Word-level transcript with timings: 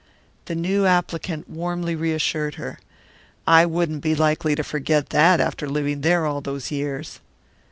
The 0.45 0.55
new 0.55 0.87
applicant 0.87 1.47
warmly 1.47 1.95
reassured 1.95 2.55
her. 2.55 2.79
"I 3.45 3.67
wouldn't 3.67 4.01
be 4.01 4.15
likely 4.15 4.55
to 4.55 4.63
forget 4.63 5.09
that, 5.09 5.39
after 5.39 5.69
living 5.69 6.01
there 6.01 6.25
all 6.25 6.41
those 6.41 6.71
years." 6.71 7.19